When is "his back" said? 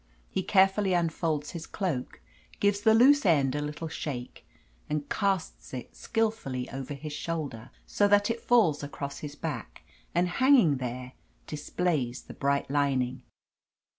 9.19-9.83